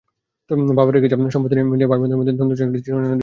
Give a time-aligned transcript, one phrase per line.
[0.75, 3.19] বাবার রেখে যাওয়া সম্পত্তি নিয়ে ভাইবোনদের মধ্যে দ্বন্দ্ব যেন একটি চিরচেনা দৃশ্য।